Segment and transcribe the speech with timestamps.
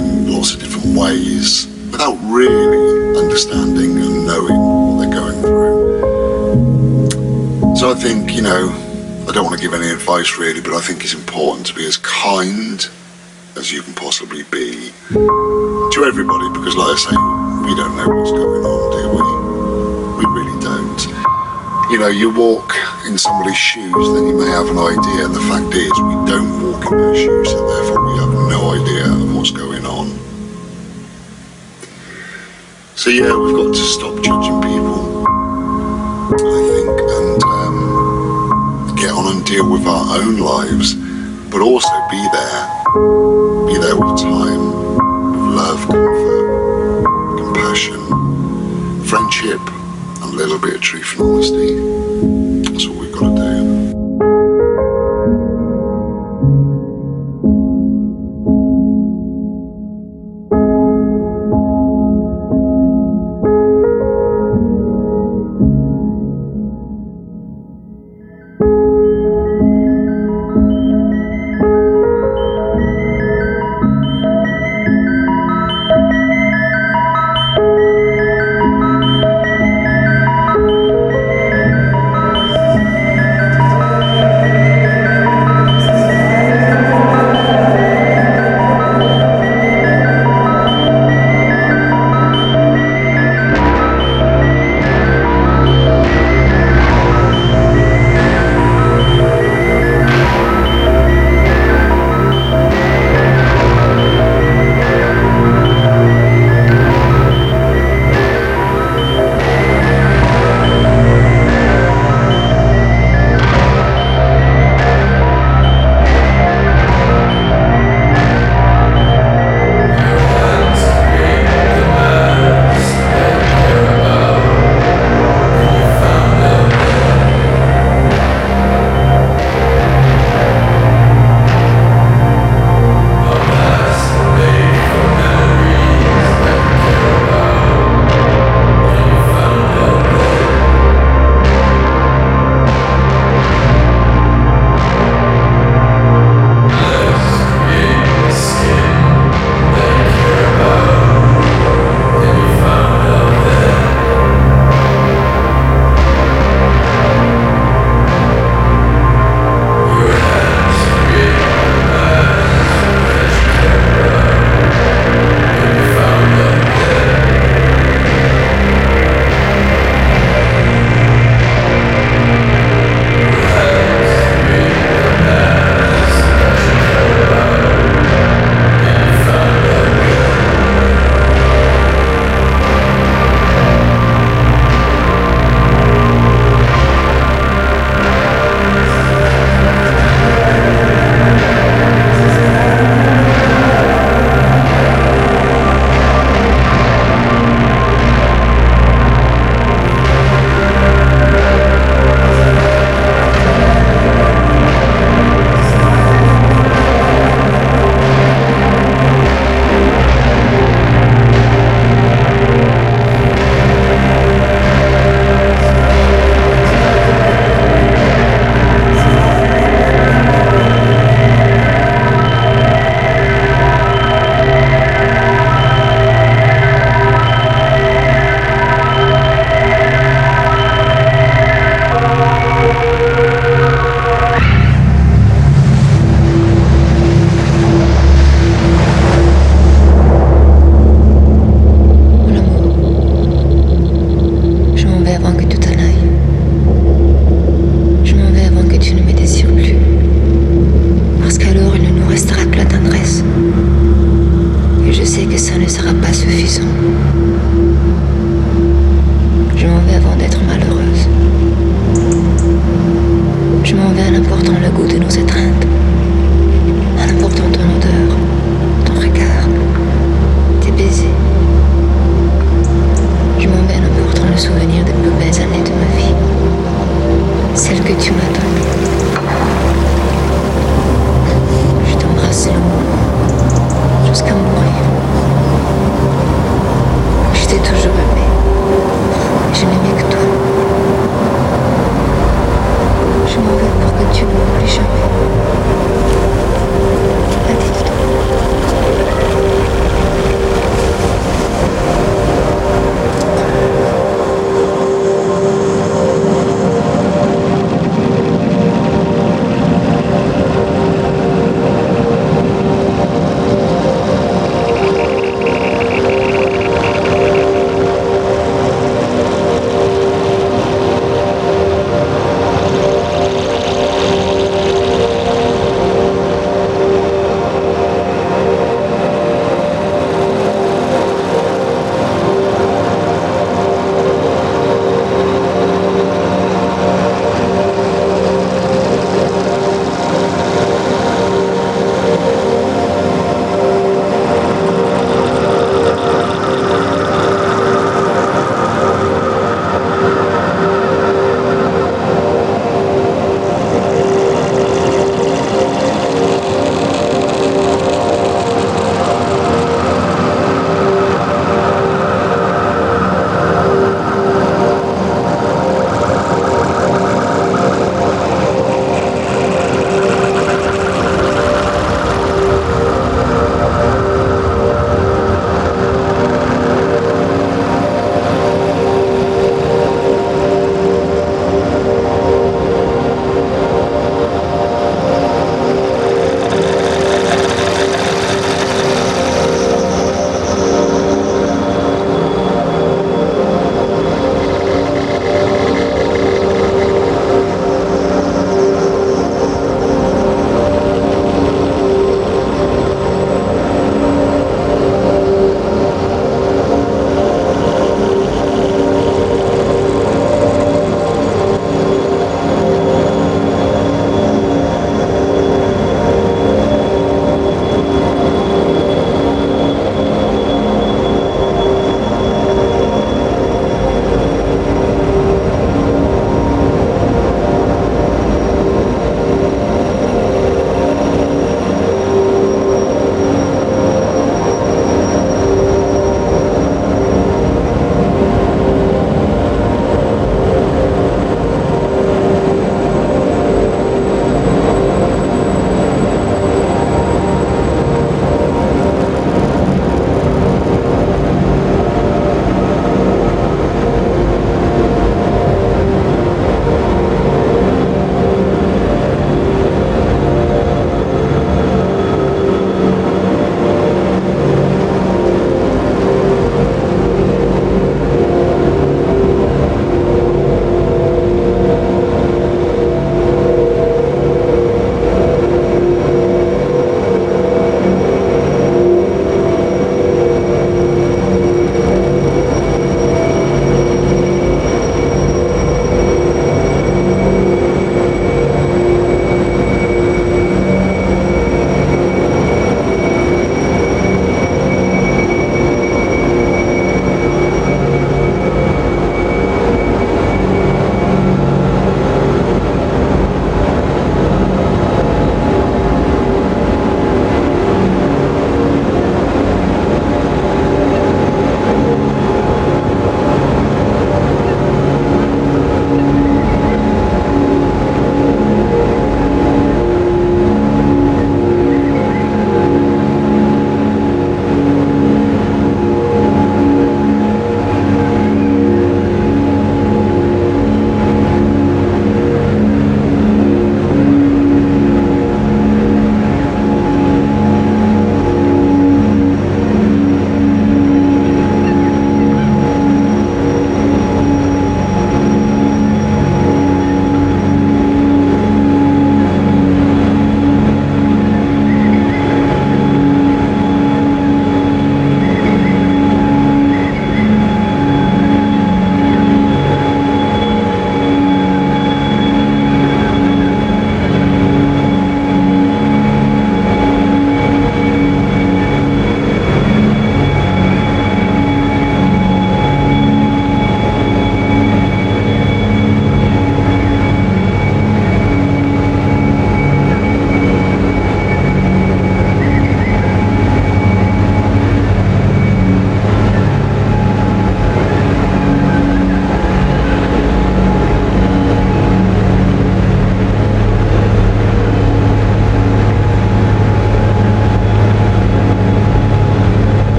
[0.00, 5.80] in lots of different ways without really understanding and knowing what they're going through.
[7.76, 8.68] So I think, you know,
[9.28, 11.86] I don't want to give any advice really, but I think it's important to be
[11.86, 12.88] as kind
[13.56, 17.16] as you can possibly be to everybody because, like I say,
[17.66, 19.22] we don't know what's going on, do we?
[20.18, 21.00] We really don't.
[21.90, 22.74] You know, you walk
[23.06, 26.62] in somebody's shoes, then you may have an idea, and the fact is, we don't
[26.62, 30.08] walk in their shoes, so therefore we have no idea what's going on.
[32.96, 35.24] So yeah, we've got to stop judging people,
[36.34, 40.94] I think, and um, get on and deal with our own lives,
[41.48, 42.62] but also be there,
[43.68, 44.64] be there with time,
[45.30, 47.04] with love, comfort,
[47.38, 48.02] compassion,
[49.04, 49.60] friendship,
[50.22, 51.74] and a little bit of truth and honesty.
[52.68, 53.59] That's what we've got to do.